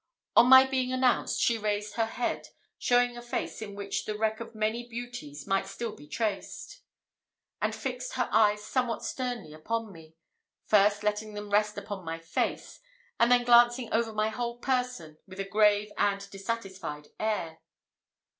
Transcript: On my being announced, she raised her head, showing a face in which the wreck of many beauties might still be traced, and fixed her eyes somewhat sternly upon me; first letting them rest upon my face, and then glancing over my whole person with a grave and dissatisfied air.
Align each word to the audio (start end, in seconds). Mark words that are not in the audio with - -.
On 0.35 0.47
my 0.47 0.65
being 0.65 0.91
announced, 0.91 1.39
she 1.39 1.59
raised 1.59 1.93
her 1.93 2.07
head, 2.07 2.47
showing 2.79 3.15
a 3.15 3.21
face 3.21 3.61
in 3.61 3.75
which 3.75 4.05
the 4.05 4.17
wreck 4.17 4.39
of 4.39 4.55
many 4.55 4.89
beauties 4.89 5.45
might 5.45 5.67
still 5.67 5.95
be 5.95 6.07
traced, 6.07 6.81
and 7.61 7.75
fixed 7.75 8.13
her 8.13 8.27
eyes 8.31 8.63
somewhat 8.65 9.03
sternly 9.03 9.53
upon 9.53 9.91
me; 9.91 10.15
first 10.65 11.03
letting 11.03 11.35
them 11.35 11.51
rest 11.51 11.77
upon 11.77 12.03
my 12.03 12.17
face, 12.17 12.79
and 13.19 13.31
then 13.31 13.43
glancing 13.45 13.93
over 13.93 14.11
my 14.11 14.29
whole 14.29 14.57
person 14.57 15.19
with 15.27 15.39
a 15.39 15.43
grave 15.43 15.91
and 15.99 16.27
dissatisfied 16.31 17.09
air. 17.19 17.59